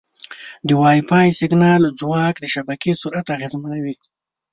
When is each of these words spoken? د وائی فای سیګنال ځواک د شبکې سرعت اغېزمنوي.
د 0.67 0.69
وائی 0.79 1.01
فای 1.09 1.27
سیګنال 1.39 1.81
ځواک 1.99 2.35
د 2.39 2.45
شبکې 2.53 2.91
سرعت 3.01 3.27
اغېزمنوي. 3.35 3.95